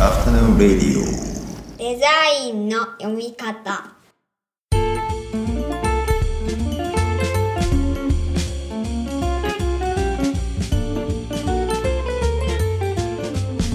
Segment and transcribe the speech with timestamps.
[0.00, 1.04] Afternoon Radio.
[1.78, 2.06] デザ
[2.44, 3.94] インの読み方。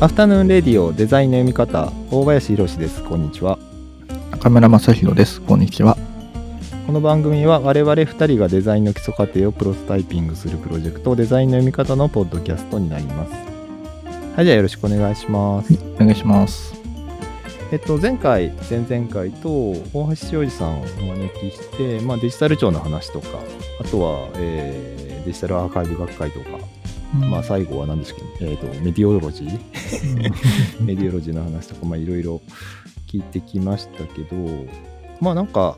[0.02, 1.94] アフタヌーンレディオデザインの読み方。
[2.12, 3.02] 大林博です。
[3.02, 3.58] こんにちは。
[4.32, 5.40] 中村正弘です。
[5.40, 5.98] こんにちは。
[6.86, 13.49] この番組は我々2人がデザインの基礎過程をプロトタイピングするプロジェクトデザインの読み方のポッドキャストになります
[14.40, 15.74] はいじゃあよろしくお願いします。
[15.96, 16.74] お願いします。
[17.74, 19.50] えっと前回前々回と
[19.94, 23.28] 大橋洋二さんをお招きして、まあ、デジタル庁の話とか
[23.82, 26.52] あとは、えーデジタルアーカイブ学会とか、
[27.30, 29.60] まあ最後は何でしたっけ、えー、とメディオロジー？
[30.86, 32.42] メディオロジーの話とか、まあいろいろ
[33.12, 34.38] 聞いてきましたけど、
[35.20, 35.78] まあなんか、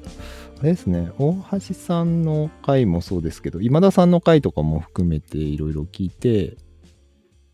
[0.59, 1.35] あれですね、大
[1.67, 6.57] 橋さんの回もそうですけど、今田さんの回とかも含めていろいろ聞いて、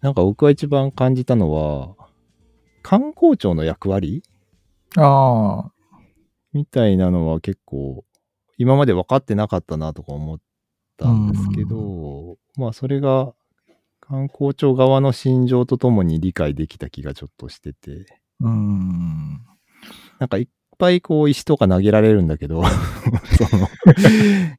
[0.02, 1.96] なんか僕は一番感じたのは、
[2.84, 4.23] 観光庁の役割？
[4.96, 5.72] ああ、
[6.53, 8.06] みたいなのは結構、
[8.58, 10.40] 今まで分かってなかったなとか思っ
[10.98, 13.34] たんですけど、まあそれが
[14.00, 18.06] 観光庁側の心情とともに理解できた気がちょっとしてて、
[18.40, 19.42] うーん。
[20.20, 22.64] なんかいっぱいこう石とか投げられるんだけど、
[23.50, 23.68] その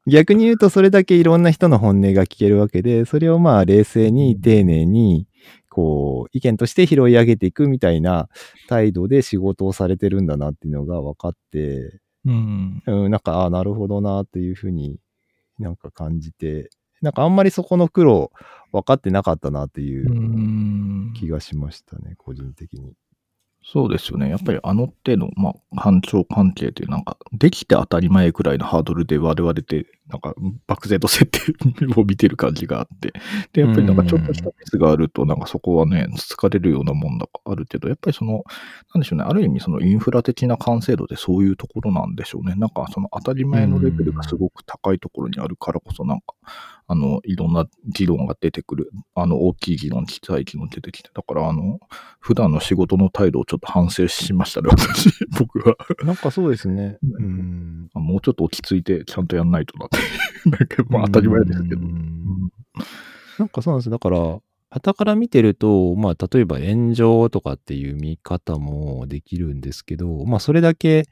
[0.05, 5.27] 逆に言うとそれだけいろんな人の本音が聞けるわけで、それをまあ冷静に丁寧に
[5.79, 8.27] こう意見として拾い上げていくみたいな
[8.67, 12.83] 態度で仕事をされてるんだなっていうのが分かって、うん。
[12.85, 14.99] うん、なんか、ああ、なるほどなっていうふうに
[15.57, 16.69] なんか感じて、
[17.01, 18.31] なんかあんまりそこの苦労
[18.73, 22.91] 分かってなかったなっていううん気がしましたね、個人的に。
[23.63, 24.29] そうですよね。
[24.29, 30.33] やっぱりあの手の、まあ、官庁関係っていう、なんか、できて当たり前くらいのハードルで我々で、なんか、
[30.67, 31.39] 漠然と設定
[31.95, 33.13] を見てる感じがあって。
[33.53, 38.43] で、やっぱりなんかちょっとしたミスがあると、なんかそこはね、疲れるようなもんだあるけど、やっぱりその、
[38.93, 42.55] なんでしょうね、ある意味そのインフラ的な完成度でそういうところなんでしょうね。
[42.55, 46.33] なんかその当たり前のレベルがすごく高いところにあるからこそ、なんか、
[46.91, 48.89] あの、いろんな議論が出てくる。
[49.13, 51.11] あの、大きい議論、小さい議論出てきて。
[51.13, 51.79] だから、あの、
[52.19, 55.75] 普段の仕事の態度をちょっと反省しましたね、私、僕は。
[56.03, 56.97] なんかそうですね。
[57.03, 57.89] うん。
[57.93, 59.98] もうちょっと落ち着いてちゃんとやんないとなって。
[60.45, 61.81] なんか、まあ当たり前ですけど。
[61.81, 62.51] ううんん
[63.39, 63.89] なんかそうなんです。
[63.89, 64.39] だから、
[64.71, 71.07] 傍から見てると、まあ、例えば炎上とかっていう見方もできるんですけど、まあ、それだけ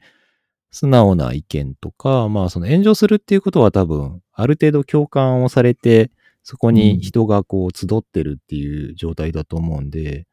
[0.70, 6.10] 素直な意見とか、まあ、その炎上するっていうことは多分、ある程度共感をされて、
[6.44, 10.26] そこに人がこう集ってるっていう状態だと思うんで、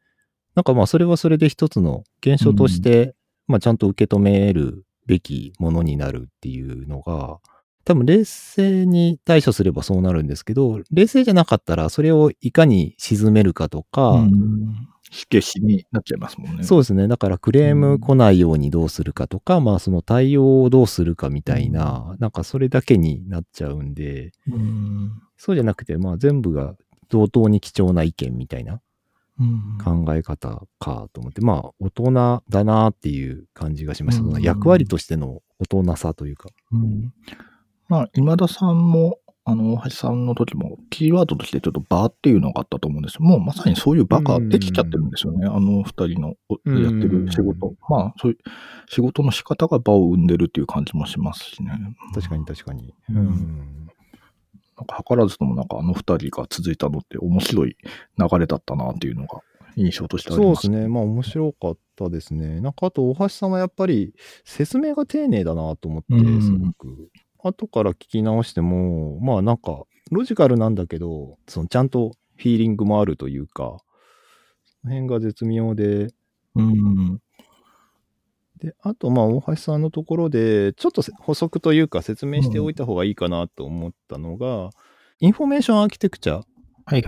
[0.54, 3.14] なんかまあ、それはそれで一つの現象として、
[3.48, 7.38] まあ、ちゃんと受け止めるべきものになるっていうのが、
[7.86, 16.64] 多分冷静に対処すればそうなるんですけど、冷静じゃなかったらそれをいかに沈めるかとか、うん火消しになっちゃいますもんね。
[16.64, 17.06] そうですね。
[17.06, 25.12] だからクレーム来ないようにどうするかとか、まあその対応をどうするかみたいな、なんかそれだけになっちゃうんで、うん。
[25.36, 26.74] そうじゃなくて、まあ全部が
[27.08, 28.80] 同等に貴重な意見みたいな
[29.38, 34.40] うん考え方かと思って、まあ大人だなっていう感じがしました。
[34.40, 36.48] 役割としての大人さというか。
[37.90, 43.20] うんまあ、今田さんも、あの、大橋さんの時も、キーワードとしてちょっと場っていうのがあったと思うんですよ。
[43.20, 45.46] もうまさにそういう場ができちゃってるんですよね。
[45.46, 47.74] あの二人のやってる仕事。
[47.88, 48.38] まあ、そういう
[48.88, 51.70] 仕事の仕方が場を生んでるっていう感じもしますしね。
[52.12, 52.92] 確かに確かに。
[53.08, 53.86] ううんん。
[54.76, 57.76] なんか図らずともなんかあの二人が続いたのって面白い
[58.18, 59.42] 流れだったなっていうのが
[59.76, 60.44] 印象としてありま。
[60.44, 60.88] そうですすね。
[60.88, 62.60] まあ面白かったですね。
[62.60, 64.12] なんかあと大橋さんはやっぱり
[64.44, 67.10] 説明が丁寧だなと思ってうん、すごく。
[67.46, 73.78] 後から聞き直しても、まあなんかロジカルなんだけど、そのちゃんとフィーリングもあるというか、
[74.64, 76.08] その辺が絶妙で、
[76.54, 77.20] うん。
[78.58, 84.70] で、あとまあ大橋さんのところで、ちょっとせ補足というか説明しておいた方がいいかなと思ったのが、
[85.18, 86.42] information architecture
[86.84, 87.04] はい。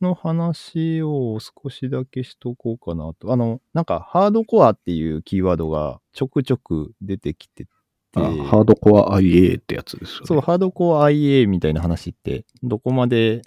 [0.00, 3.32] の話を少しだけしとこうかなと。
[3.32, 7.66] あの、なんか、ハードコアっていうキーワードがちょくちょく出てきて
[8.22, 10.26] ハードコア IA ってやつですよね。
[10.26, 13.42] そう、ハードコア IA みたいな話って、どこまで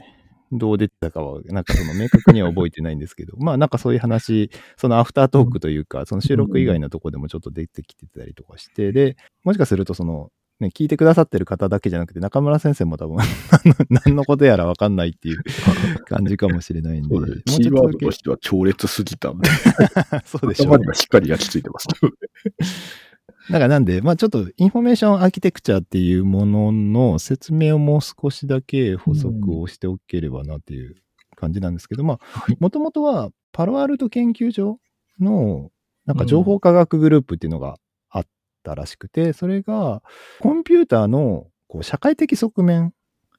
[0.52, 13.18] どう出てたかは、なんかその明確には覚えてないんですけど、 まあなんかそういう話、そのアフタートークというか、その収録以外のとこでもちょっと出てきてたりとかして、で、もしかするとその、ね、聞いてくださってる方だけじゃなくて、中村先生も多分
[13.90, 15.44] 何の、ことやらわかんないっていう
[16.06, 17.10] 感じかもしれないんで、
[17.46, 19.50] キーワードとしては強烈すぎたんで、
[20.26, 21.88] そうでしょ頭にはしっかり焼き付いてます。
[23.50, 30.96] だからなんで、まあちょっと information architecture っていうものの説明をもう少しだけ補足をしておければなっていう
[31.36, 32.58] 感じなんですけど、まあはい。
[32.60, 34.80] もともとはパロアルト研究所
[35.20, 35.72] の、
[36.06, 37.78] なんか情報科学グループっていうのが
[38.10, 38.26] あっ
[38.64, 40.04] たらしくて、それが、
[40.40, 42.94] コンピューターのこう社会的側面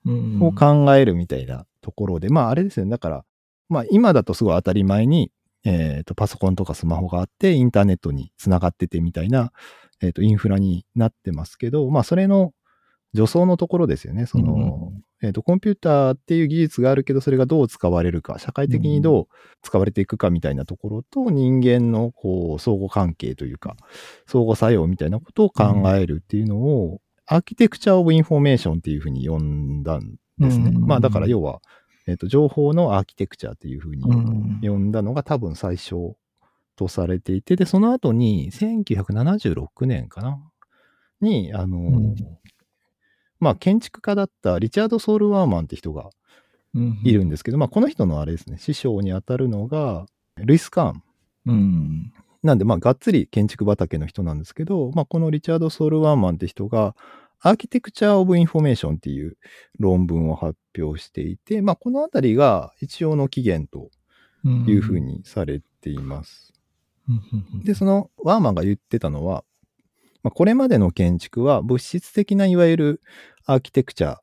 [0.06, 2.90] うんを考えるみたいなところで、まああれですよね。
[2.90, 3.24] だから、
[3.68, 5.30] まあ今だとすごい当たり前に、
[5.64, 9.52] えっ、と、パソコンとかスマホがあって、インターネットにつながっててみたいな、
[10.00, 12.52] えっ、と、インフラになってますけど、まあそれの
[13.14, 14.26] 助走のところですよね。
[14.26, 14.92] その、
[15.22, 19.26] えっ、と、コンピューターっていう技術があるけど、それがどう使われるか、社会的にどう
[19.62, 23.76] 使われていくかみたいなところと、人間のこう、相互関係というか、
[24.26, 30.70] 相互作用みたいなことを考えるっていうのを、 architecture of information っていうふうに呼んだんですね。
[30.74, 31.60] うんまあだから要は、
[32.06, 36.16] えっ、と、情報のアーキテクチャっていうふうにうん呼んだのが多分最初
[36.80, 40.38] とされていて、で、その後に1976年かな？
[41.20, 42.14] に、あの、うん
[43.42, 46.10] まあ建築家だったリチャード・ソールワーマンって人が
[47.04, 50.04] いるんですけど、まあこの人のあれですね、師匠にあたるのが、
[50.36, 51.02] ルイス・カーン。
[51.46, 52.12] うん。
[52.42, 56.94] なんで、まあ、がっつり建築畑の人なんですけど、まあ、このリチャード・ソールワーマンって人が、
[57.40, 59.36] アーキテクチャー・オブ・インフォメーションっていう
[59.78, 63.90] 論文を発表していて、まあ、このあたりが一応の起源と
[64.70, 66.52] いうふうにされています。
[67.52, 67.64] うん。
[67.64, 69.44] で、そのワーマンが言ってたのは、
[70.22, 73.02] まあ、これまでの建築は物質的ないわゆる
[73.46, 74.18] アーキテクチャ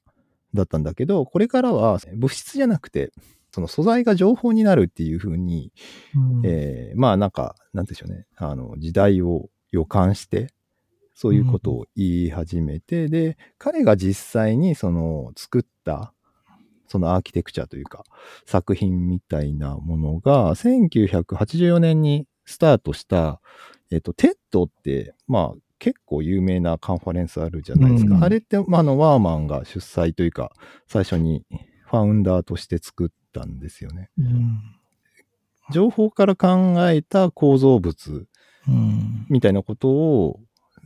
[0.54, 3.12] だったんだけど、これからは物質じゃなくて、
[3.52, 5.72] その素材が情報になるっていうふうに、
[6.16, 6.46] うん。
[6.46, 10.54] えーまあなんか、なんでしょうね、あの、時代を予感して、
[11.14, 16.14] そういうことを言い始めて、で、彼が実際にその作った、
[16.88, 18.04] そのアーキテクチャというか、
[18.46, 23.40] 作品みたいなものが、1984年にスタートした、
[23.92, 28.16] えっ、と、 TEDって、まあ、結構有名なカンファレンスあるじゃないですか。
[28.16, 30.52] うんあれって、まあ、あの、ワーマンが主催というか、
[30.88, 31.46] 最初に
[31.86, 34.10] ファウンダーとして作ったんですよね。
[34.18, 34.60] うん。
[35.72, 38.26] 情報から考えた構造物
[38.68, 39.26] うん。
[39.30, 40.40] みたいなことを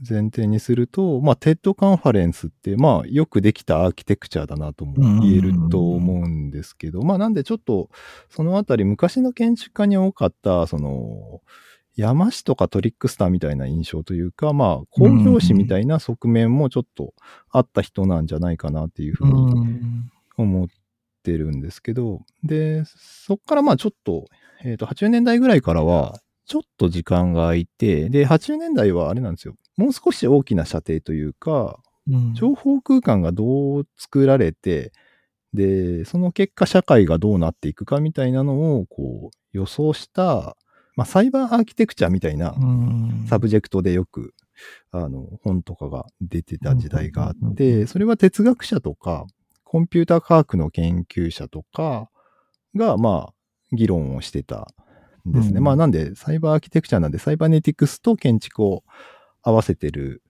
[0.07, 7.89] 前提にすると、まあ、 TEDカンファレンスって、まあ、よくできたアーキテクチャだなとも言えると思うんですけど、まあ、なんでちょっと、
[8.29, 11.41] そのあたり、昔の建築家に多かった、その、
[11.95, 17.13] 山師とかトリックスターみたいな印象というか、まあ、興行師みたいな側面もちょっと
[17.49, 20.11] あった人なんじゃないかなっていうふうにうん。
[20.37, 20.67] 思っ
[21.23, 24.25] てるんですけど、で、そっからまあちょっと、
[24.63, 29.55] えっ、と、80年代ぐらいからは、ちょっと時間が空いて、で、80年代はあれなんですよ。
[29.81, 31.79] もう少し大きな射程というか、
[32.09, 32.33] うん。
[32.33, 34.91] 情報空間がどう作られて、
[35.53, 40.55] で、その結果社会がどうなっていくかみたいなのを、こう、予想した、
[40.95, 43.25] まあ、サイバーアーキテクチャみたいなうん。
[43.27, 44.33] サブジェクトでよく、
[44.91, 49.25] あの、本とかが出てた時代があって、それは哲学者とか、
[49.63, 52.09] コンピューター科学の研究者とか
[52.75, 53.33] が、まあ、
[53.75, 54.67] 議論をしてた
[55.27, 55.57] んですね。
[55.57, 55.63] うん。
[55.63, 58.83] まあ、なんで、サイバーアーキテクチャなんで、サイバネティクスと建築を
[59.43, 60.21] 合わせてる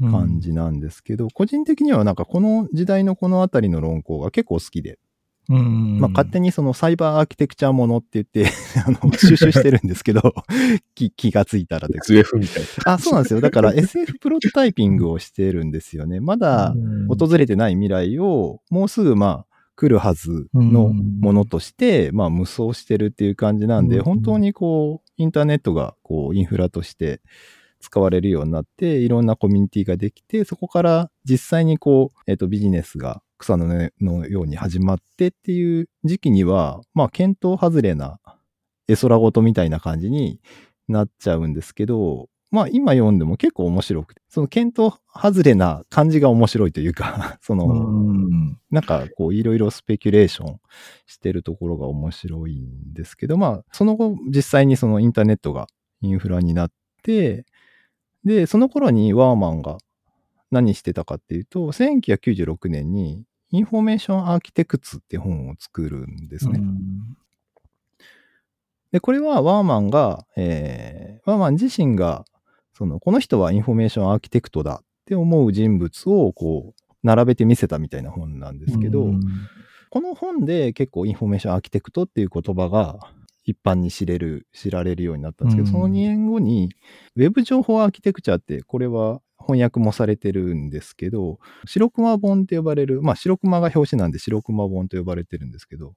[0.00, 4.98] 感じなんですけど、個人的にはなんかこの時代のこのあたりの論考が結構好きで、
[5.48, 5.98] うん。
[5.98, 8.46] まあ勝手にそのサイバーアーキテクチャものって言って、
[8.86, 10.34] あの、収集してるんですけど、
[10.94, 13.40] 気気がついたらで SF みたいあ、そうなんですよ。
[13.40, 16.20] だから SF プロトタイピングをしてるんですよね。
[16.20, 17.16] まだな。
[17.16, 27.20] 訪れてない未来をもうすぐまあ来るはずのものとして、まあ無双してるっていう感じなんで、うん本当にこう、インターネットがこう、インフラとして
[27.82, 38.20] 使われるようになって、いろんなコミュニティができて、そこから実際にこう、えっ、と、ビジネスが草の根のように始まってっていう時期には、まあ、検討外れな
[38.88, 40.40] 絵空事みたいな感じに
[40.88, 48.58] なっちゃうんですけど、まあ今読んでも結構面白くて、その検討外れな感じが面白いというか、 その、うん。
[48.70, 50.60] なんかこういろいろスペキュレーション
[51.06, 55.66] してるところが面白いんですけど、まあその後実際にそのインターネットが
[56.02, 56.70] インフラになっ
[57.02, 57.46] て、
[58.24, 59.78] で、その頃にワーマンが
[60.50, 66.60] 何してたかっていうと、1996年にインフォメーションアーキテクツって本を作るんですね。
[68.92, 72.24] で、これはワーマンが、えー、ワーマン自身が、
[72.74, 79.20] その、この人はインフォメーションアーキテクトだって思う人物を、こう、並べて見せたみたいな本なんですけど、うん
[79.92, 82.98] この本で結構インフォメーションアーキテクトっていう言葉が
[83.44, 86.70] 一般に知れる、知られるようになったんですけど、うんその2年後に、
[87.16, 95.94] ウェブ情報アーキテクチャって、これは翻訳もされてるんですけど、白熊本って呼ばれる、まあ白熊が表紙なんで白熊本と呼ばれてるんですけど、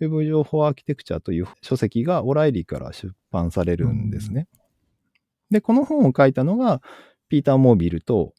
[0.00, 4.48] ウェブ情報アーキテクチャという書籍がオライリーから出版されるんですね。
[5.50, 6.82] で、この本を書いたのが、
[7.28, 8.34] ピーター・モービルと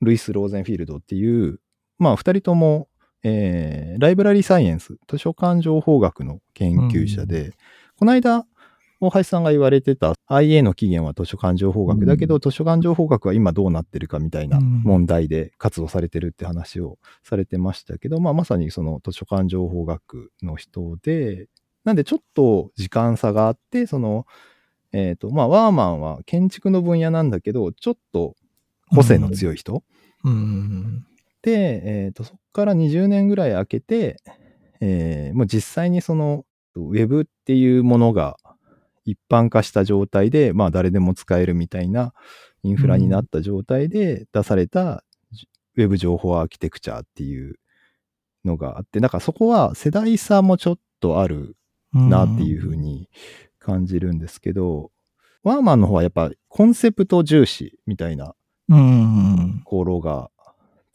[0.00, 1.58] ルイス・ローゼンフィールドっていう、
[1.98, 2.88] まあ二人とも、
[3.22, 7.52] えーライブラリーサイエンス、図書館情報学の研究者で、
[7.96, 8.46] この間、
[9.02, 14.82] 大橋さんが言われてた IA の起源は図書館情報学だけど、う図書館情報学は今どうなってるかみたいなうん。
[14.84, 21.48] 問題で活動されてるって話をされてましたけど、まあまさにその図書館情報学の人で、
[21.84, 24.24] なんでちょっと時間差があって、その、
[24.92, 28.36] えっ、と、まあワーマンは建築の分野なんだけど、ちょっと
[28.94, 29.82] 個性の強い人、
[30.24, 31.00] うん。
[31.00, 31.11] で、
[31.50, 34.16] えっ、と、そこから20年ぐらい空けて、
[34.80, 36.44] えーもう実際にその、
[36.74, 38.36] ウェブっていうものが
[39.04, 42.14] 一般化した状態で、まあ誰でも使えるみたいな
[42.62, 45.04] インフラになった状態で出された、
[45.76, 47.56] ウェブ情報アーキテクチャっていう
[48.44, 51.56] のがあって、だからそこは世代差もちょっとある
[51.92, 53.08] なっていうふうに
[53.58, 54.90] 感じるんですけど、
[55.42, 58.34] ワーマンの方はやっぱコンセプト重視みたいな
[58.68, 59.60] うん。
[59.64, 60.30] ところが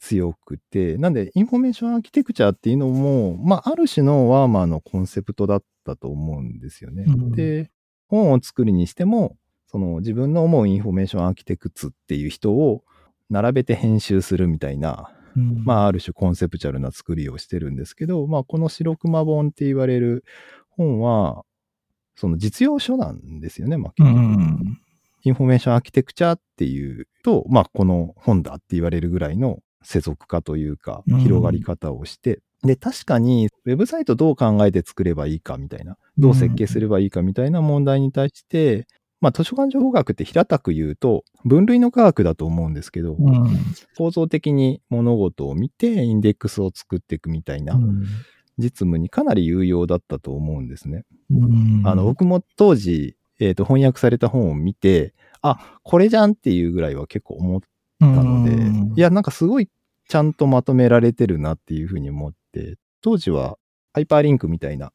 [0.00, 7.04] 強くて、なんで、インフォメーションアーキテクチャっていうのも、まあ、ある種のワーマンのコンセプトだったと思うんですよね。
[7.06, 7.70] うんで、
[8.08, 9.36] 本を作るにしても、
[9.66, 12.82] その自分の思うインフォメーションアーキテクツっていう人を
[13.28, 20.24] 並べて編集するみたいな、うんまあ、ある種コンセプチャルな作りをしてるんですけど、まあ、この白熊本って言われる
[20.70, 21.44] 本は、
[22.16, 24.80] その実用書なんですよね、まあ、う結局ん。
[25.24, 38.86] インフォメーションアーキテクチャっていうと、まあ、この本だって言われるぐらいの世俗化というか、うん広がり方をして、で、確かに、ウェブサイトどう考えて作ればいいかみたいな、どう設計すればいいかみたいな問題に対して、
[39.20, 43.48] まあ、図書館情報学って平たく言うと、分類の科学だと思うんですけど、うん。
[43.96, 47.78] 構造的に物事を見て、インデックスを作っていくみたいな
[48.58, 51.04] 実務にかなり有用だったと思うんですね。
[51.30, 57.60] うんあの、僕も当時、えっ、と、翻訳された本を見て、あ、これじゃんっていうぐらいは結構思っ
[57.98, 58.92] たので、うん。
[58.96, 59.68] いや、なんかすごい
[60.08, 63.58] ちゃんとまとめられてるなっていうふうに思って、当時は
[63.92, 64.92] ハイパーリンクみたいな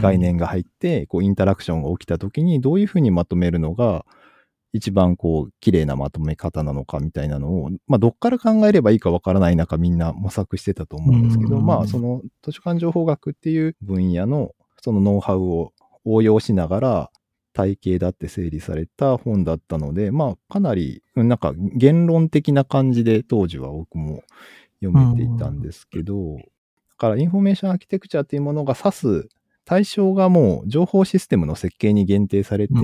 [0.00, 4.04] 概念が入って、こう、インタラクションが起きた時にどういうふうにまとめるのが、
[4.72, 11.66] 一番こう、綺麗なまとめ方なのかみたいなのを、まあ、どっから考えればいいかわからない中、みんな模索してたと思うんですけど、うん。
[11.66, 15.72] まあ、その図書館情報学っていう分野の、そのノウハウを
[16.04, 17.10] 応用しながら、
[17.56, 24.22] 体系立って整理された本だったので、まあ、かなり、うんなんか、原論的な感じで当時は僕も
[24.82, 26.42] 読めていたんですけど、だ
[26.98, 29.28] から、インフォメーションアーキテクチャっていうものが指す
[29.64, 32.74] 対象がもう情報システムの設計に限定されて、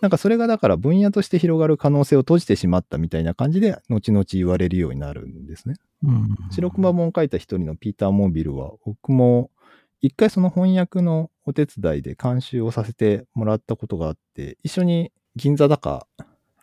[0.00, 5.74] なんかそれがだから分野として広がる可能性を閉じてしまったみたいな感じで、後々言われるようになるんですね。
[6.52, 9.50] 白熊本を書いた一人のピーター・モービルは、僕も
[10.04, 16.06] 一回その翻訳のお手伝いで監修をさせてもらったことがあって、一緒に銀座だか、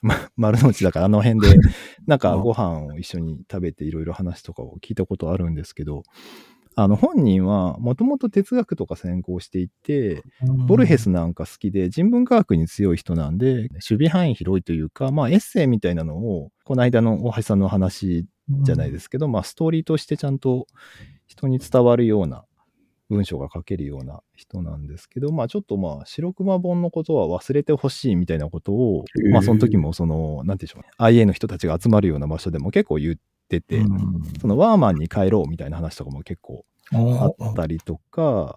[0.04, 1.48] ま 丸の内だかあの辺で、
[2.06, 6.04] なんかご飯を一緒に食べていろいろ話とかを聞いたことあるんですけど、
[6.76, 10.22] あの本人はもともと哲学とか専攻していて、
[10.68, 18.28] ボルヘスなんか好きで人文科学に強い人なんで、守備範囲広いというか、まあエッセイみたいなのを、この間の大橋さんの話
[18.62, 20.68] じゃないですすけど、まあストーリーとしてちゃんと
[21.26, 22.46] 人に伝わるような
[23.12, 33.16] 文章が書けるような人なんですけど、まあちょっとまあ白熊本のことは忘れてほしいみたいなことを、まあその時もその、なんていうんでしょう、IA の人たちが集まるような場所でも結構言っ
[33.50, 33.84] てて、
[34.40, 38.56] そのワーマンに帰ろうみたいな話とかも結構あったりとか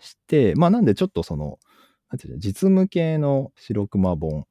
[0.00, 1.58] して、まあなんでちょっとその、
[2.10, 4.46] なんていうの実務系の白熊本、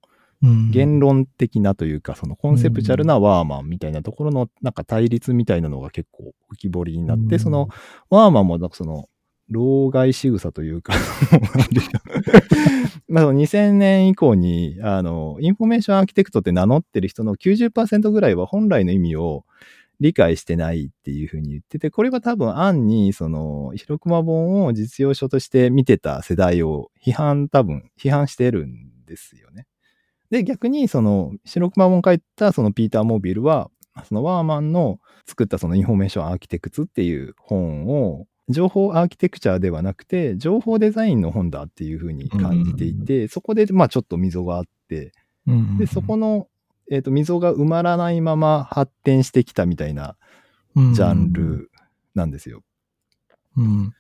[0.72, 7.70] 原論的なというか、そのコンセプチャルなワーマンみたいなところのなんか対立みたいなのが結構浮き彫りになって、その
[8.10, 9.08] ワーマンもなんかその、
[9.50, 10.94] 老害仕草というか、
[13.10, 19.46] 2000年以降に、あの、インフォメーションアーキテクトって名乗ってる人の90%ぐらいは本来の意味を
[20.00, 29.68] 理解してないっていうふうに言ってて、これは多分暗に、その、白熊本を実用書として見てた世代を批判、多分、批判してるんですよね。
[30.32, 33.70] で、逆に、その、白熊本書いたそのピーター・モービルは、
[34.04, 45.12] そのワーマンの作ったそのインフォメーションアーキテクツっていう本を、情報アーキテクチャではなくて、情報デザインの本だっていうふうに感じていて、そこで、まあちょっと溝があって、
[45.80, 46.48] で、そこの、
[46.92, 50.16] えっ、と、溝が埋まらないまま発展してきたみたいな
[50.76, 51.72] のジャンル
[52.14, 52.62] なんですよ。
[53.58, 53.94] うん。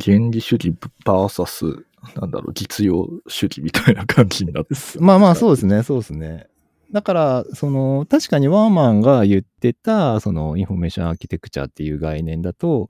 [0.00, 0.74] 原理主義
[1.04, 1.82] VS、
[2.20, 6.46] なんだろう、実用主義みたいな感じになってまあまあそうですね、そうですね。
[6.92, 12.88] だから、その、確かにワーマンが言ってた、その、インフォメーションアーキテクチャっていう概念だと、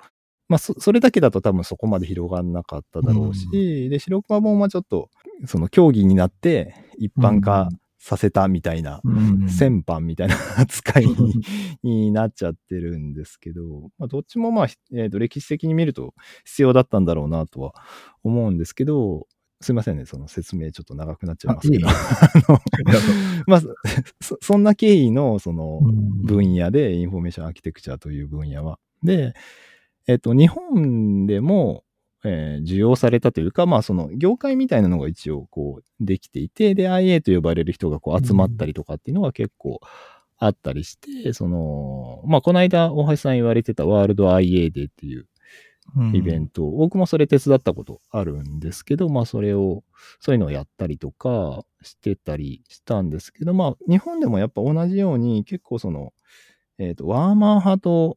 [0.48, 5.10] まあそ、それだけだと多分そこまで広がらなかっただろうし、で、白熊本はちょっと、
[5.46, 9.02] その、狭義になって一般化させたみたいな、
[9.48, 11.14] 戦犯みたいな扱いに
[12.06, 16.14] になっちゃってるんですけど、まあ、どっちもまあ、えーと歴史的に見ると
[16.44, 17.74] 必要だったんだろうなとは
[18.22, 19.26] 思うんですけど、
[19.60, 21.88] すいませんね、その説明ちょっと長くなっちゃいますけど。
[21.88, 21.92] あ
[22.48, 22.60] の
[23.46, 23.60] まあ、
[24.22, 25.80] そそんな経緯のその
[26.22, 28.78] 分野で、インフォメーションアーキテクチャという分野は。
[29.02, 29.34] で、
[30.08, 31.84] えっと、日本でも、
[32.24, 39.78] えー需要されたというか、まあ、その業界みたいなのが一応こうできていて、で、IA と呼ばれる人がこう集まったりとかっていうのが結構
[40.38, 45.26] あったりして、その、まあ、この間、大橋さん言われてたワールド IA デーっていう
[46.14, 49.84] イベント、僕もそれ手伝ったことあるんですけど、まあそれを、
[50.20, 56.12] そういうのをやったりとかしてたりしたんですけど、まあ日本でもやっぱ同じように結構その、
[56.78, 58.16] えっ、と、ワーマン派と、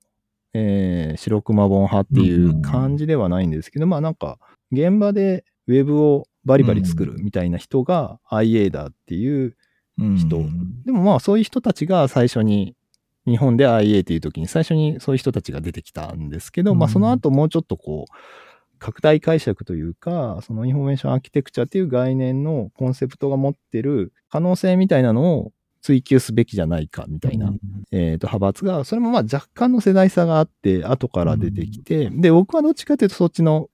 [0.53, 4.37] えー白熊本派っていう感じではないんですけど、まあなんか
[4.71, 9.55] 現場でウェブをバリバリ作るみたいな人が IA だっていう、
[9.97, 10.37] 人。
[10.37, 12.75] うんでもまあそういう人たちが最初に
[13.27, 27.53] 日本で IA っていう時に最初にそういう人たちが出てきたんですけど、うんまあその後もうちょっとこう拡大解釈というか、そのインフォメーションアーキテクチャっていう概念のコンセプトが持ってる可能性みたいなのを追求すべきじゃないかみたいな、
[27.91, 33.69] えーと派閥が、それもまあ若干の世代差があって、後から出てきて、で、僕はどっちかというとそっちの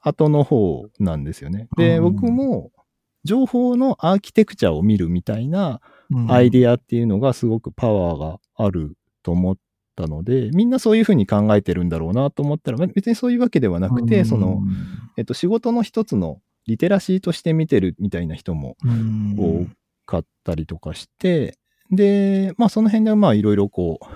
[0.00, 1.68] 後の方なんですよね。
[1.76, 2.14] で、うん。
[2.14, 2.70] 僕も
[3.24, 6.30] 情報のアーキテクチャを見るみたいなうん。
[6.30, 9.56] アイデアっていうのがすごくパワーがあると思っ
[9.96, 14.60] たので、みんなそういうふうに考えてるんだろうなと思ったら、ま別にそういうわけではなくて、その、
[15.16, 19.36] えっと、仕事の一つのリテラシーとして見てるみたいな人もうん。
[19.38, 19.66] 多
[20.12, 21.56] かったりとかして、
[21.90, 24.06] で、まあその辺でまあいろいろこう、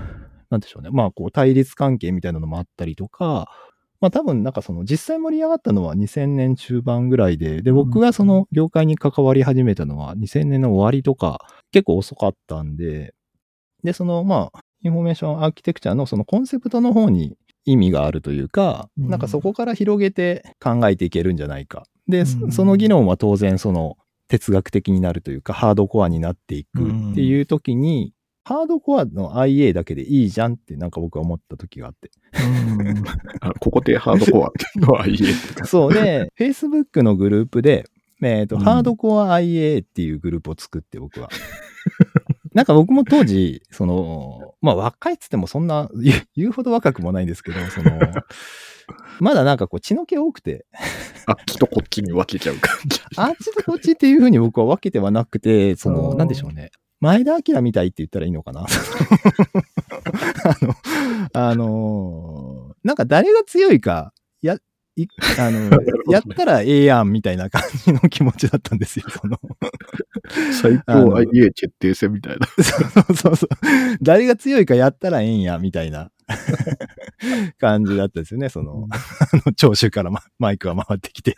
[0.50, 3.50] なんでしょうね、まあこう対立関係みたいなのもあったりとか、
[4.00, 11.40] まあ多分なんかその実際盛り上がったのは2000年中盤ぐらいで、で、僕がその業界に関わり始めたのは2000年の終わりとか
[11.72, 13.14] 結構遅かったんで、
[13.82, 21.84] で、そのまあ、インフォメーションアーキテクチャのそのコンセプトの方に意味があるというか、うんなんかそこから広げて考えていけるんじゃないか。
[22.08, 22.52] で、うん。
[22.52, 23.96] その議論は当然その
[24.28, 28.12] 哲学的になるというか、ハードコアになっていくっていう時に、
[28.44, 32.10] ハードコアの IA だけでいいじゃんってなんか僕は思った時があって。
[32.40, 33.04] うん。
[33.40, 34.48] あここでハードコア。
[34.50, 37.88] っていうのは IA ってそうで、Facebook のグループで、
[38.22, 38.62] えっ、と、うん。
[38.62, 41.28] ハードコア IA っていうグループを作って僕は。
[42.54, 45.90] なんか僕も当時、その、まあ若いっつってもそんな
[46.36, 47.90] 言うほど若くもないんですけど、その、
[49.20, 50.66] まだなんかこう血の気多くて、
[51.26, 53.00] あっちとこっちに分けちゃう感じ。
[53.16, 56.70] あっちとこっちっていうふうに僕は分けてはなくて、その、なんでしょうね。
[57.00, 58.64] 前田明みたいって言ったらいいのかな
[60.44, 60.74] あの、
[61.32, 64.58] あのーなんか誰が強いか、や、い
[65.38, 65.70] あの、
[66.10, 69.06] やったらええやんみたいな感じの気持ちだったんですよ。
[69.10, 69.38] その、
[70.62, 72.46] 最高 IA 決定戦みたいな。
[72.46, 72.62] そ
[73.12, 73.48] うそうそう。
[74.00, 76.10] 誰が強いかやったらええんや、みたいな
[77.58, 78.48] 感じだったですよね。
[78.48, 78.96] その、あ
[79.46, 81.36] の聴取からママイクが回ってきて。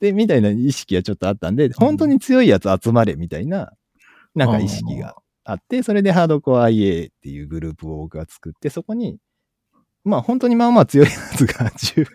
[0.00, 3.72] で、みたいな意識がちょっとあったんで、本当に強いやつ集まれ、みたいな、
[4.34, 9.18] なんか意識があって、それでハードコア IA っていうグループを僕が作って、そこに、
[10.04, 12.06] まあ本当にまあまあ強いやつが 10,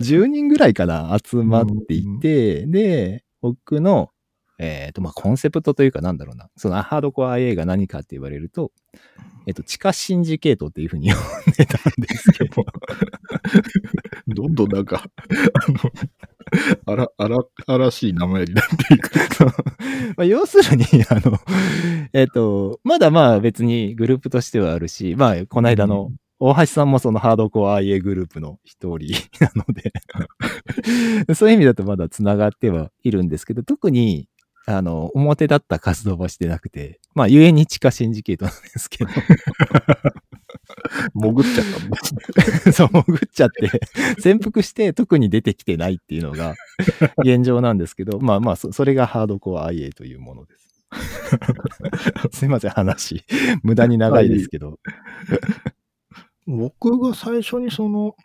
[0.00, 4.10] 10人ぐらいかな集まっていて、で、僕の、
[4.58, 8.72] えっ、と、まあコンセプトというかなんだろうな、そのハードコア IA が何かって言われると、
[9.46, 12.64] えっ、と、地下シンジケートっていうふうに呼んでたんですけど、
[14.28, 15.04] どんどんなんか、
[15.66, 15.92] あの、
[16.86, 19.10] あら、あら、あらしい名前になっていく。
[20.16, 21.38] まあ、要するに、あの、
[22.12, 26.10] えっ、と、まだまあ別にグループとしてはあるし、まあ、この間の、
[26.42, 29.12] 大橋さんもそのハードコア IA グループの一人
[29.44, 29.92] なので、
[31.34, 34.26] そういう意味だとまだ繋がってはいるんですけど、特に、
[34.66, 39.10] あの、表立った活動はしてなくて、まあ、ゆえに地下シンジケートなんですけど、
[41.14, 41.66] 潜っちゃっ
[42.64, 42.72] た。
[42.72, 43.80] そう、潜っちゃって、
[44.20, 46.54] 潜伏して特に出てきてないっていうのが
[47.18, 50.70] 現状なんですけど、まあまあ、そそれがハードコア IA というものです。
[52.32, 53.24] すいません、話。
[53.62, 54.78] 無駄に長いですけど。
[56.50, 58.16] 僕が最初にその、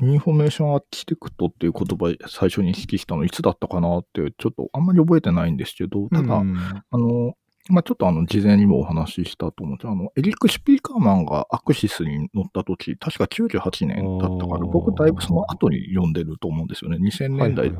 [0.00, 6.56] インフォメーションアーキテクトっていう言葉最初に意識したのいつだったかなって、ちょっとあんまり覚えてないんですけど、ただ、うん。
[6.56, 7.34] あの、
[7.68, 16.96] まあ、ちょっとあの、事前にもお話ししたと思うんですあの、エリック・シュピーカーマンがアクシスに載った時、確か98年だったから、僕だいぶその後に読んでると思うんですよね。
[16.96, 17.70] 2000年代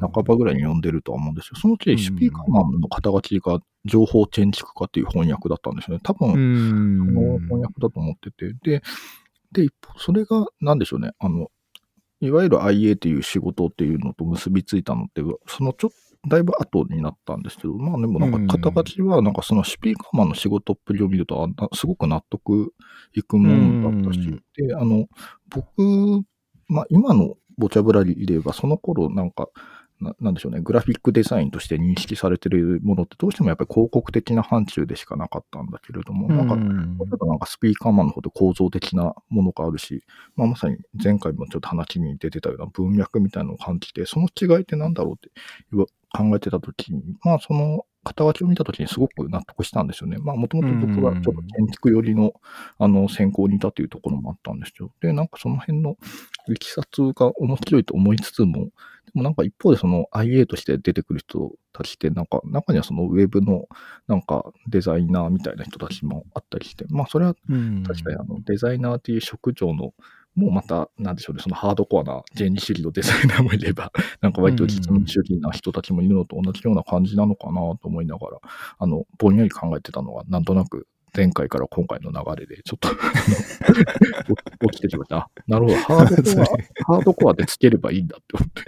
[0.00, 1.56] 半ばぐらいに読んでるとは思うんですよ。
[1.56, 6.00] そのうん時、シュピーカーマンの肩書きが情報建築家っていう翻訳だったんですよね。
[6.02, 8.54] 多分、うんその翻訳だと思ってて。
[8.62, 8.82] で、
[9.52, 11.12] で、一方、それが、なんでしょうね。
[11.18, 11.50] あの、
[12.20, 22.72] いわゆる IA っていう仕事っていうのと結びついたのって、そのちょっと、だいぶ後になったんですけど、まあでもなんか肩書きは、なんかそのシュピーカーマンの仕事っぷりを見ると、すごく納得
[23.14, 25.06] いくものだったし、うんで、あの、
[25.48, 26.24] 僕、
[26.68, 29.48] まあ今のボキャブラリーで言えば、その頃なんか、
[30.00, 45.30] ななんでしょうね、グラフィックデザインとして認識されてるものってどうしてもやっぱり広告的な範疇でしかなかったんだけれども、なんか、ちょっとなんかスピーカーマンの方で構造的なものがあるし、まあ、まさに前回もちょっと話に出てたような文脈みたいなのを感じて、その違いってなんだろうって
[46.16, 50.18] 考えてたときに、まあその肩書きを見たときにすごく納得したんですよね。
[50.18, 52.32] まあもともと僕はちょっと建築寄りの
[52.78, 54.92] あの専攻にいたというところもあったんですよ。
[55.00, 55.96] で、なんかその辺の
[56.48, 58.70] いきさつが面白いと思いつつも、で
[59.14, 63.66] もなんか一方でその IA として出てくる人たちって、なんか中にはそのウェブの
[64.06, 69.94] なんかデザイナーみたいな人たちもあったりして、まあそれはうん確かにあのデザイナーという職業の
[70.36, 78.38] もうまた、なんでしょうね、そのハードコアな原理主義のデザイナーもいれば、 なんか割と実務主義な人たちもいるのと同じような感じなのかなと思いながら、
[78.78, 82.90] あの、ぼんやり考えてたのが、なんとなく前回から今回の流れで、ちょっと
[84.70, 85.16] 起きてきました。
[85.16, 88.62] あなるほど、ハードコア、ハードコアでつければいいんだって思って。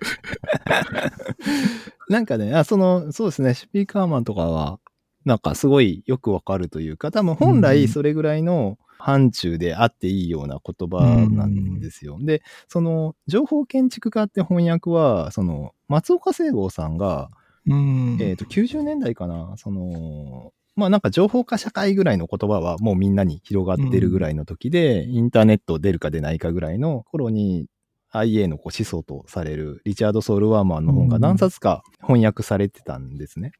[2.08, 4.80] なんかね、あ、その、そうですね、スピーカーマンとかは、
[5.26, 12.18] なんかすごいよくわかるというか、多分本うん来それぐらいの範疇であっていいような言葉なんですよ。
[12.20, 17.30] で、その、情報建築家って翻訳は、その、松岡正剛さんが、
[17.66, 27.66] うんえっ、と、90年代かな、その、まあなんか情報化社会ぐらいの言葉はもうみんなに広がってるぐらいの時で、インターネット出るか出ないかぐらいの頃に
[28.12, 33.52] IA のこう始祖とされるリチャード・ソール・ワーマンの本が何冊か翻訳されてたんですね。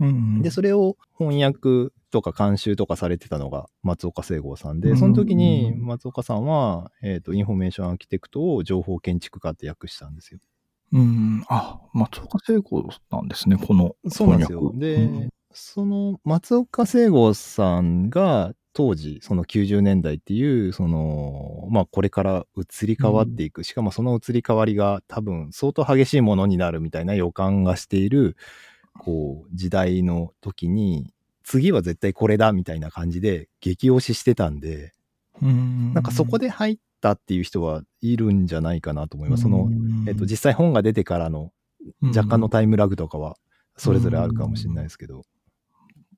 [0.00, 10.40] うんで、それを翻訳とか監修とかされてたのが松岡正剛さんで、うんその時に松岡さんは、えっ、と、インフォメーションアーキテクトを情報建築家って訳したんですよ。
[10.92, 14.60] うん、あ、松岡聖子なんですね、このそうなんですよ。
[14.60, 28.36] 翻で、訳その松岡聖剛さんが当時、その90年代っていう、その、まあこれから移り変わっていく、しかもその移り変わりが多分相当激しいものになるみたいな予感がしている、
[28.98, 31.12] こう、時代の時に、
[31.44, 34.92] 次は絶対これだみたいな感じで激推ししてたんで、
[35.40, 39.44] うんなんかそこで入ったっていう人はいるんじゃないかなと思います。
[39.44, 39.70] その、
[40.06, 41.52] えっと、実際本が出てからの
[42.02, 43.36] 若干のタイムラグとかは
[43.76, 45.22] それぞれあるかもしれないですけど。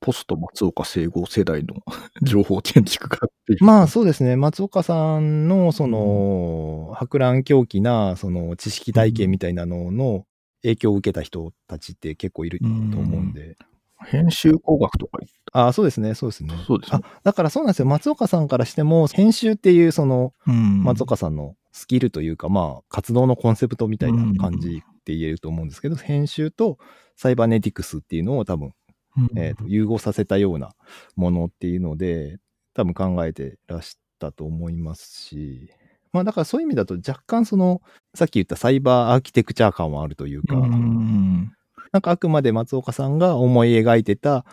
[0.00, 1.74] ポスト松岡聖合世代の
[2.22, 3.64] 情報建築家っていう。
[3.64, 4.34] まあそうですね。
[4.34, 10.24] 松岡さんのその、博覧狂気なその知識体系みたいなのの
[10.62, 13.56] 影響を受けた人たちって結構いると思うんで。
[14.06, 16.14] 編集工学とか言っああ、そうですね。
[16.14, 16.54] そうですね。
[16.66, 17.86] そうですねあ、だからそうなんですよ。
[17.86, 26.78] 松岡さんからしても、編集っていうその、うん松岡さんのスキルというか、まあ、活動のコンセプトみたいな感じって言えると思うんですけど、編集と
[27.16, 28.72] サイバネティクスっていうのを多分、
[29.36, 30.70] えーと融合させたような
[31.16, 32.38] ものっていうので、
[32.74, 35.70] 多分考えてらしたと思いますし、
[36.12, 37.80] まあだからそういう意味だと若干その、
[38.14, 41.52] さっき言ったサイバーアーキテクチャー感はあるというか、うん
[41.92, 44.44] なんかあくまで松岡さんが思い描いてた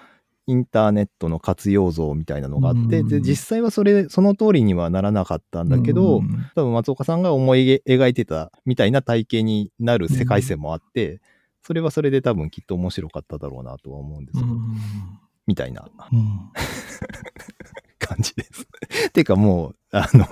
[0.47, 11.21] インターネットの活用像みたいなのがあって、うんで、実際はそれ、その通りにはならなかったんだけど、うん多分松岡さんが思い描いてたみたいな体系になる世界線もあって、
[11.61, 14.45] それはそれで多分きっと面白かっただろうなとは思うんですよ。
[15.47, 16.49] みたいなうん。
[17.99, 18.67] 感じです。
[19.11, 20.25] てかもう、あの、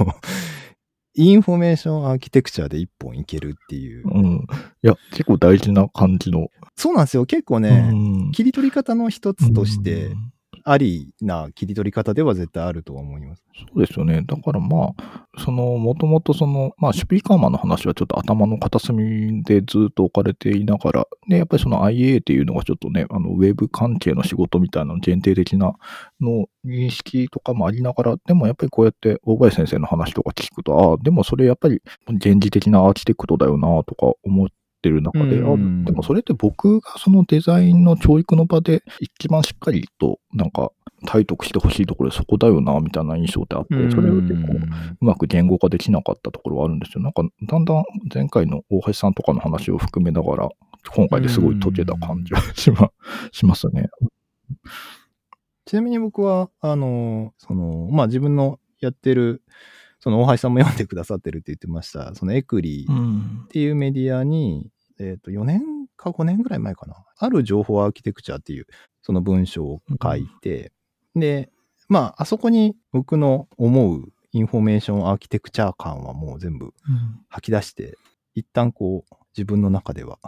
[1.16, 4.08] インフォメーションアーキテクチャで一本いけるっていう。
[4.08, 4.48] うん。
[4.84, 6.50] いや、結構大事な感じの。
[6.76, 7.26] そうなんですよ。
[7.26, 10.32] 結構ね、うん切り取り方の一つとしてうん
[10.68, 13.44] ありな切り取り方では絶対あるとは思います。
[13.56, 14.24] そうですよね。
[14.26, 25.76] だからまあ、その、もともとその、まあ、シュピーカーマンの話はちょっと頭の片隅でずっと置かれていながら、で、やっぱりその IA っていうのがちょっとね、あの、ウェブ関係の仕事みたいなの限定的な
[26.20, 34.54] の認識とかもありながら、でもやっぱりこうやって大林先生の話とか聞くと、ああ、でもそれやっぱり現実的なアーキテクトだよなとか思って
[34.90, 40.72] る中で、あうんでもそれって僕がそのデザインの教育の場で一番しっかりとなんか
[41.06, 47.02] 体得してほしいところでそこだよなみたいな印象ってあって、それを結構うまく言語化できなかったところはあるんですよ。
[47.02, 50.50] なんかだんだん前回の大橋さんとかの話を含めながら、
[50.94, 52.92] 今回ですごい解けた感じはしま
[53.32, 53.90] しますね。
[55.66, 59.42] ちなみに僕は、あの、その、まあ、自分のやってる、
[60.00, 63.48] その大橋さんも読んでくださってるって言ってました、そのエクリんっ。
[63.48, 64.70] ていうメディアに、
[65.00, 65.62] えっ、と、4年
[65.96, 66.96] か5年ぐらい前かな。
[67.18, 68.68] ある情報アーキテクチャっていう、
[69.02, 70.72] その文章を書いて、
[71.16, 71.52] で、
[71.88, 76.74] まあ、あそこに僕の思うインフォメーションアーキテクチャ観はもう全部
[77.30, 77.98] 吐き出して、
[78.34, 80.20] 一旦こう、自分の中では、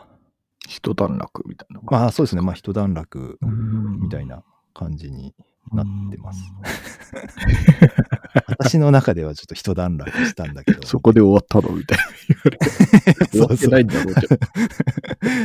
[0.68, 1.82] 一段落みたいな。
[1.84, 5.34] まあそうですね、まあ一段落うんみたいな感じに
[5.74, 6.42] なってます。
[8.48, 10.88] 私の中ではちょっと一段落したんだけど。
[10.88, 12.04] そこで終わったのみたいな。
[13.32, 14.38] 終わってないんだろうけど。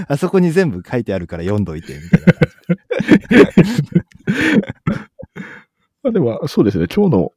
[0.09, 3.83] あそこに全部書いてあるから読んどいて、みたいな感じ。
[6.03, 6.87] まあでも、そうですね。
[6.95, 7.33] 今日の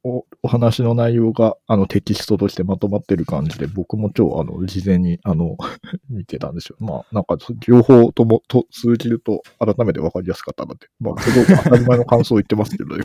[0.45, 5.57] おお話の内容が、あの、テキストとしてまとまってる感じで、僕も今日、あの、事前に、あの、
[6.07, 6.75] 見てたんですよ。
[6.79, 10.87] まあ、なんか、両方とも、と、通じると、改めて分かりやすかったなって。
[10.99, 13.03] まあ、すごく当たり前の感想を言ってますけど、今。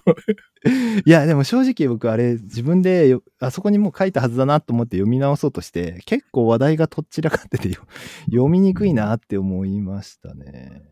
[1.06, 7.80] いや、でも正直僕あれ自分でよあそこにもう書いたはずだなと思って読み直そうとして、結構話題がとっちらかっててよ
[8.26, 10.82] 読みにくいなって思いましたね。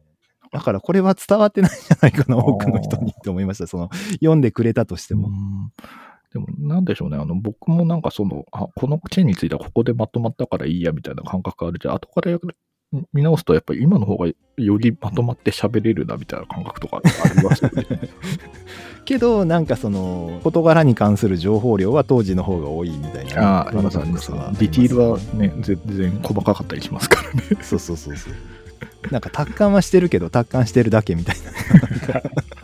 [0.50, 3.66] だからこれは伝わってないんじゃないかな、多くの人にって思いました。
[3.66, 5.30] その、読んでくれたとしても。
[6.46, 7.16] でも、なんでしょうね。
[7.16, 11.94] あの、僕もなんかその、あ、この件についてはここでまとまったからいいや、みたいな感覚あるじゃん。
[11.94, 12.38] 後から
[13.12, 17.87] 見直すと、やっぱり今の方がよりまとまって喋れるな、みたいな感覚とかありますよね。
[19.05, 23.61] けど、なんかその、事柄に関する情報量は当時の方が多いみたいな。
[23.61, 24.31] ああ、ありますあります。
[24.31, 27.42] ディティールはね、全然細かかったりしますからね。
[27.62, 28.35] そうそうそうそう。
[29.11, 32.22] なんか達観はしてるけど、達観してるだけみたいな。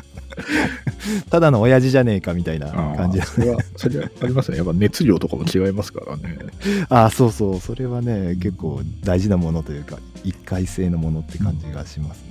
[1.31, 4.59] ただの親父じゃねえかみたいな感じあーそれは、それはありますね。
[4.59, 6.39] やっぱ熱量とかも違いますからね。
[6.89, 7.61] ああ、そうそう。
[7.61, 12.25] それはね、結構大事なものというか、一回性のものって感じがしますね。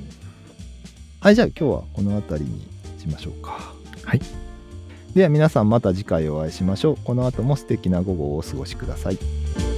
[1.20, 2.68] はい、じゃあ今日はこの辺りに
[3.00, 3.74] しましょうか。
[4.04, 4.22] はい。
[5.16, 6.98] では皆さんまた次回お会いしましょう。
[7.04, 9.73] この後も素敵な午後をお過ごしください。